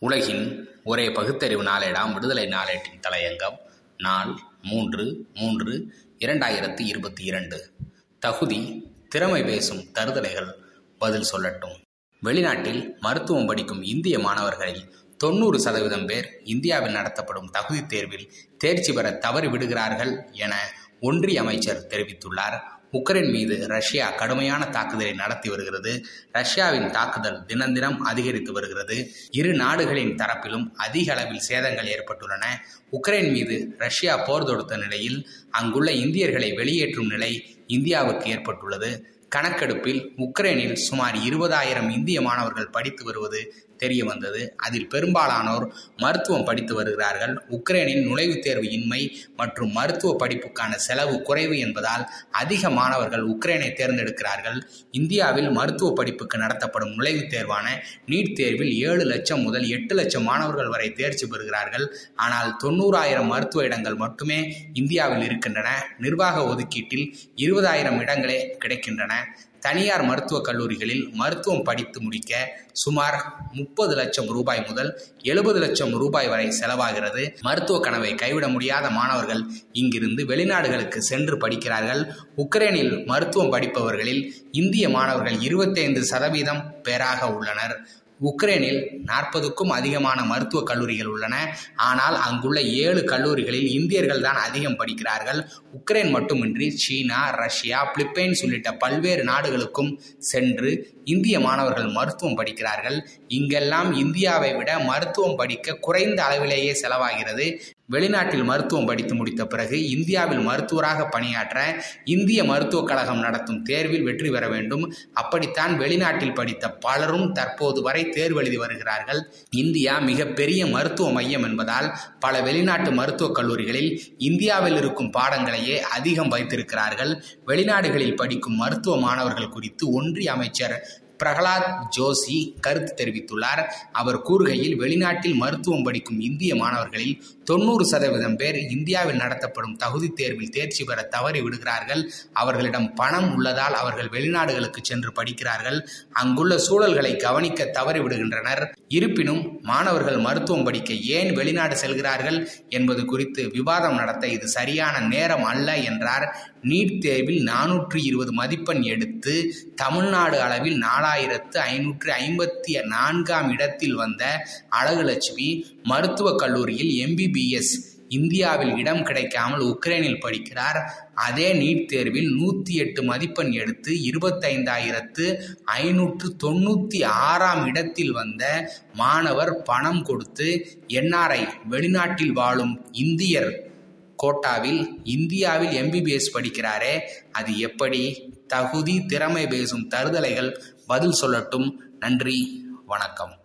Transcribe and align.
உலகின் 0.00 0.68
ஒரே 0.84 1.10
பகுத்தறிவு 1.10 1.62
நாளேடாம் 1.62 2.12
விடுதலை 2.12 2.46
நாளேட்டின் 2.46 3.00
தலையங்கம். 3.00 3.56
நாள் 3.96 4.38
மூன்று 4.62 5.26
மூன்று 5.34 5.94
இரண்டாயிரத்தி 6.18 6.80
இருபத்தி 6.80 7.24
இரண்டு. 7.24 7.72
தகுதி 8.18 8.86
திறமை 9.08 9.44
பேசும் 9.44 9.84
தருதலைகள் 9.94 10.52
பதில் 10.98 11.26
சொல்லட்டும். 11.32 11.80
வெளிநாட்டில் 12.22 12.98
மருத்துவம் 13.00 13.46
படிக்கும் 13.46 13.82
இந்திய 13.82 14.18
மாணவர்களில் 14.18 14.96
தொண்ணூறு 15.16 15.60
சதவீதம் 15.60 16.06
பேர் 16.06 16.40
இந்தியாவில் 16.44 16.92
நடத்தப்படும் 16.92 17.50
தகுதி 17.50 17.86
தேர்வில் 17.86 18.32
தேர்ச்சி 18.58 18.92
பெற 18.92 19.12
தவறி 19.12 19.46
விடுகிறார்கள் 19.46 20.28
என 20.32 20.70
ஒன்றிய 21.00 21.40
அமைச்சர் 21.40 21.86
தெரிவித்துள்ளார். 21.88 22.60
உக்ரைன் 22.92 23.30
மீது 23.30 23.66
ரஷ்யா 23.66 24.10
கடுமையான 24.10 24.66
தாக்குதலை 24.66 25.12
நடத்தி 25.12 25.48
வருகிறது. 25.48 26.04
ரஷ்யாவின் 26.32 26.90
தாக்குதல் 26.90 27.44
தினம் 27.46 27.74
தினம் 27.74 28.00
அதிகரித்து 28.00 28.52
வருகிறது. 28.52 29.10
இரு 29.30 29.54
நாடுகளின் 29.54 30.16
தரப்பிலும் 30.16 30.72
அதிக 30.74 31.12
அளவில் 31.12 31.46
சேதங்கள் 31.48 31.92
ஏற்பட்டுள்ளன. 31.96 32.44
உக்ரைன் 32.92 33.30
மீது 33.32 33.74
ரஷ்யா 33.78 34.16
போர் 34.16 34.44
தொடுத்த 34.44 34.76
நிலையில் 34.76 35.28
அங்குள்ள 35.50 35.90
இந்தியர்களை 35.90 36.52
வெளியேற்றும் 36.52 37.06
நிலை 37.06 37.56
இந்தியாவுக்கு 37.66 38.30
ஏற்பட்டுள்ளது. 38.30 39.16
கணக்கெடுப்பில் 39.28 40.12
உக்ரைனில் 40.16 40.72
சுமார் 40.72 41.16
இருபதாயிரம் 41.16 41.90
இந்திய 41.90 42.20
மாணவர்கள் 42.20 42.68
படித்து 42.68 43.04
வருவது 43.04 43.66
தெரிய 43.76 44.04
வந்தது 44.04 44.54
அதில் 44.56 44.88
பெரும்பாலானோர் 44.88 45.74
மருத்துவம் 45.96 46.44
படித்து 46.44 46.74
வருகிறார்கள். 46.74 47.46
உக்ரைனில் 47.50 48.06
நுழைவுத் 48.06 48.38
தேர்வு 48.38 48.70
இன்மை 48.70 49.26
மற்றும் 49.36 49.72
மருத்துவ 49.72 50.26
படிப்புக்கான 50.26 50.74
செலவு 50.74 51.22
குறைவு 51.22 51.58
என்பதால் 51.58 52.08
அதிக 52.30 52.70
மாணவர்கள் 52.70 53.24
உக்ரைனை 53.28 53.68
தேர்ந்தெடுக்கிறார்கள். 53.72 54.62
இந்தியாவில் 54.90 55.50
மருத்துவ 55.50 55.92
படிப்புக்கு 55.92 56.38
நடத்தப்படும் 56.38 56.98
நுழைவுத் 56.98 57.30
தேர்வான 57.34 57.66
நீட் 58.06 58.34
தேர்வில் 58.34 58.72
ஏழு 58.72 59.04
லட்சம் 59.04 59.42
முதல் 59.42 59.68
எட்டு 59.68 59.94
லட்சம் 59.94 60.22
மாணவர்கள் 60.22 60.68
வரை 60.68 60.92
தேர்ச்சி 60.92 61.26
பெறுகிறார்கள். 61.26 61.86
ஆனால் 62.16 62.56
தொண்ணூறாயிரம் 62.64 63.26
மருத்துவ 63.26 63.64
இடங்கள் 63.64 63.94
மட்டுமே 63.94 64.70
இந்தியாவில் 64.72 65.24
இருக்கின்றன. 65.24 65.88
நிர்வாக 65.98 66.40
ஒதுக்கீட்டில் 66.40 67.14
இருபதாயிரம் 67.36 68.00
இடங்களே 68.00 68.56
கிடைக்கின்றன. 68.64 69.17
தனியார் 69.60 70.02
மருத்துவக் 70.02 70.44
கல்லூரிகளில் 70.44 71.08
மருத்துவம் 71.12 71.62
படித்து 71.62 72.00
முடிக்க 72.00 72.60
சுமார் 72.72 73.34
முப்பது 73.52 73.94
லட்சம் 73.94 74.26
ரூபாய் 74.26 74.64
முதல் 74.68 75.00
எழுபது 75.22 75.58
லட்சம் 75.58 75.92
ரூபாய் 75.92 76.28
வரை 76.28 76.46
செலவாகிறது. 76.48 77.40
மருத்துவ 77.40 77.80
கனவை 77.80 78.14
கைவிட 78.14 78.48
முடியாத 78.48 78.90
மாணவர்கள் 78.90 79.42
இங்கிருந்து 79.72 80.24
வெளிநாடுகளுக்கு 80.24 80.98
சென்று 80.98 81.36
படிக்கிறார்கள். 81.36 82.12
உக்ரைனில் 82.36 83.06
மருத்துவம் 83.06 83.52
படிப்பவர்களில் 83.52 84.32
இந்திய 84.52 84.88
மாணவர்கள் 84.88 85.40
இருபத்தைந்து 85.40 86.04
சதவீதம் 86.04 86.74
பேராக 86.82 87.34
உள்ளனர். 87.34 87.88
உக்ரைனில் 88.22 88.80
நாற்பதுக்கும் 89.04 89.70
அதிகமான 89.70 90.24
மருத்துவக் 90.24 90.66
கல்லூரிகள் 90.66 91.06
உள்ளன. 91.06 91.56
ஆனால் 91.76 92.14
அங்குள்ள 92.14 92.60
ஏழு 92.60 93.04
கல்லூரிகளில் 93.04 93.68
இந்தியர்கள் 93.68 94.20
தான் 94.20 94.36
அதிகம் 94.36 94.76
படிக்கிறார்கள். 94.76 95.48
உக்ரைன் 95.78 96.10
மட்டுமின்றி 96.10 96.70
சீனா 96.70 97.30
ரஷ்யா 97.30 97.92
பிலிப்பைன்ஸ் 97.94 98.42
உள்ளிட்ட 98.42 98.72
பல்வேறு 98.72 99.24
நாடுகளுக்கும் 99.24 100.00
சென்று 100.18 101.00
இந்திய 101.04 101.40
மாணவர்கள் 101.40 101.86
மருத்துவம் 101.86 102.34
படிக்கிறார்கள். 102.34 103.08
இங்கெல்லாம் 103.28 103.92
இந்தியாவை 103.92 104.54
விட 104.54 104.78
மருத்துவம் 104.78 105.36
படிக்க 105.36 105.72
குறைந்த 105.72 106.24
அளவிலேயே 106.24 106.72
செலவாகிறது. 106.72 107.60
வெளிநாட்டில் 107.92 108.44
மருத்துவம் 108.44 108.86
படித்து 108.86 109.14
முடித்த 109.14 109.46
பிறகு 109.46 109.88
இந்தியாவில் 109.90 110.38
மருத்துவராக 110.38 111.04
பணியாற்ற 111.04 111.84
இந்திய 112.04 112.44
மருத்துவக் 112.44 112.86
கழகம் 112.86 113.18
நடத்தும் 113.18 113.62
தேர்வில் 113.62 114.02
வெற்றி 114.02 114.30
பெற 114.30 114.48
வேண்டும். 114.48 114.94
அப்படித்தான் 115.12 115.80
வெளிநாட்டில் 115.80 116.34
படித்த 116.34 116.70
பலரும் 116.70 117.32
தற்போது 117.32 117.82
வரை 117.82 118.08
தேர்வு 118.08 118.40
எழுதி 118.40 118.56
வருகிறார்கள். 118.56 119.32
இந்தியா 119.50 119.98
மிக 119.98 120.26
பெரிய 120.26 120.66
மருத்துவ 120.66 121.12
மையம் 121.12 121.42
என்பதால் 121.42 121.98
பல 122.20 122.42
வெளிநாட்டு 122.42 122.92
மருத்துவக் 122.92 123.34
கல்லூரிகளில் 123.34 124.14
இந்தியாவில் 124.18 124.76
இருக்கும் 124.76 125.12
பாடங்களையே 125.12 125.80
அதிகம் 125.80 126.28
வைத்திருக்கிறார்கள். 126.28 127.24
வெளிநாடுகளில் 127.46 128.16
படிக்கும் 128.16 128.56
மருத்துவ 128.56 128.98
மாணவர்கள் 128.98 129.48
குறித்து 129.48 129.90
ஒன்றிய 129.90 130.32
அமைச்சர் 130.32 131.06
பிரகலாத் 131.24 131.68
ஜோஷி 131.96 132.60
கருத்து 132.60 132.92
தெரிவித்துள்ளார். 132.94 133.62
அவர் 133.92 134.22
கூறுகையில் 134.22 134.76
வெளிநாட்டில் 134.76 135.34
மருத்துவம் 135.34 135.82
படிக்கும் 135.82 136.20
இந்திய 136.20 136.56
மாணவர்களில் 136.56 137.22
தொண்ணூறு 137.44 137.86
சதவீதம் 137.86 138.36
பேர் 138.36 138.68
இந்தியாவில் 138.68 139.16
நடத்தப்படும் 139.16 139.76
தகுதி 139.76 140.08
தேர்வில் 140.08 140.50
தேர்ச்சி 140.50 140.84
பெற 140.84 141.02
தவறி 141.02 141.40
விடுகிறார்கள். 141.40 142.10
அவர்களிடம் 142.32 142.94
பணம் 142.94 143.34
உள்ளதால் 143.34 143.74
அவர்கள் 143.74 144.08
வெளிநாடுகளுக்கு 144.08 144.80
சென்று 144.82 145.12
படிக்கிறார்கள். 145.12 145.88
அங்குள்ள 146.12 146.56
சூழல்களை 146.56 147.16
கவனிக்க 147.16 147.64
தவறி 147.64 147.98
விடுகின்றனர். 147.98 148.72
இருப்பினும் 148.88 149.58
மாணவர்கள் 149.62 150.18
மருத்துவம் 150.18 150.64
படிக்க 150.64 150.94
ஏன் 150.94 151.32
வெளிநாடு 151.32 151.76
செல்கிறார்கள் 151.76 152.48
என்பது 152.68 153.04
குறித்து 153.04 153.48
விவாதம் 153.48 153.94
நடத்த 153.94 154.26
இது 154.26 154.48
சரியான 154.48 155.00
நேரம் 155.00 155.44
அல்ல 155.44 155.76
என்றார். 155.76 156.56
நீட் 156.62 157.00
தேர்வில் 157.00 157.48
நானூற்றி 157.48 157.96
இருபது 157.96 158.32
மதிப்பெண் 158.32 158.82
எடுத்து 158.82 159.52
தமிழ்நாடு 159.74 160.40
அளவில் 160.40 160.82
நாலாயிரத்து 160.82 161.56
ஐநூற்று 161.56 162.12
ஐம்பத்தி 162.12 162.86
நான்காம் 162.86 163.50
இடத்தில் 163.50 163.94
வந்த 163.94 164.46
அழகுலட்சுமி 164.70 165.64
மருத்துவக் 165.82 166.38
கல்லூரியில் 166.38 167.08
எம்பிபிஎஸ் 167.08 167.96
இந்தியாவில் 168.08 168.76
இடம் 168.76 169.02
கிடைக்காமல் 169.02 169.60
உக்ரைனில் 169.60 170.20
படிக்கிறார். 170.20 170.92
அதே 171.14 171.52
நீட் 171.52 171.84
தேர்வில் 171.84 172.30
நூற்றி 172.34 172.74
எட்டு 172.74 173.02
மதிப்பெண் 173.02 173.52
எடுத்து 173.52 173.92
இருபத்தைந்தாயிரத்து 173.92 175.38
ஐநூற்று 175.64 176.36
தொண்ணூற்றி 176.44 177.04
ஆறாம் 177.04 177.66
இடத்தில் 177.66 178.10
வந்த 178.10 178.70
மாணவர் 178.94 179.62
பணம் 179.62 180.02
கொடுத்து 180.02 180.78
என்ஆர்ஐ 180.88 181.44
வெளிநாட்டில் 181.70 182.32
வாழும் 182.32 182.86
இந்தியர் 182.92 183.76
கோட்டாவில் 184.22 185.00
இந்தியாவில் 185.04 185.82
எம்பிபிஎஸ் 185.82 186.34
படிக்கிறாரே 186.34 187.00
அது 187.32 187.58
எப்படி? 187.58 188.32
தகுதி 188.46 189.06
திறமை 189.06 189.46
பேசும் 189.46 189.88
தருதலைகள் 189.90 190.60
பதில் 190.86 191.18
சொல்லட்டும். 191.20 191.70
நன்றி 191.98 192.66
வணக்கம். 192.86 193.42